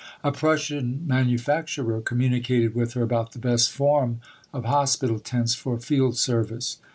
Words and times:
A 0.23 0.31
Prussian 0.31 1.03
manufacturer 1.05 2.01
communicated 2.01 2.73
with 2.73 2.93
her 2.93 3.03
about 3.03 3.33
the 3.33 3.37
best 3.37 3.71
form 3.71 4.19
of 4.51 4.65
hospital 4.65 5.19
tents 5.19 5.53
for 5.53 5.77
field 5.77 6.17
service. 6.17 6.79